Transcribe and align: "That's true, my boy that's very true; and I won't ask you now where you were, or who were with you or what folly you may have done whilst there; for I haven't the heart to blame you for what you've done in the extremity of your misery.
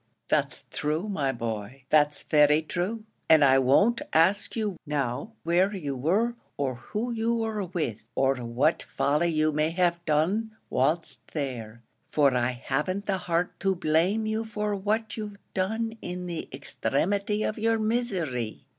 "That's 0.29 0.65
true, 0.71 1.07
my 1.07 1.31
boy 1.31 1.83
that's 1.91 2.23
very 2.23 2.63
true; 2.63 3.03
and 3.29 3.45
I 3.45 3.59
won't 3.59 4.01
ask 4.13 4.55
you 4.55 4.77
now 4.83 5.33
where 5.43 5.75
you 5.75 5.95
were, 5.95 6.33
or 6.57 6.73
who 6.73 7.13
were 7.37 7.65
with 7.65 7.97
you 7.99 8.05
or 8.15 8.33
what 8.37 8.81
folly 8.81 9.27
you 9.27 9.51
may 9.51 9.69
have 9.69 10.03
done 10.05 10.57
whilst 10.71 11.27
there; 11.33 11.83
for 12.09 12.33
I 12.35 12.53
haven't 12.53 13.05
the 13.05 13.19
heart 13.29 13.59
to 13.59 13.75
blame 13.75 14.25
you 14.25 14.43
for 14.43 14.75
what 14.75 15.17
you've 15.17 15.37
done 15.53 15.95
in 16.01 16.25
the 16.25 16.49
extremity 16.51 17.43
of 17.43 17.59
your 17.59 17.77
misery. 17.77 18.65